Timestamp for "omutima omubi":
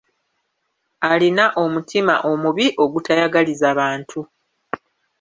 1.63-2.65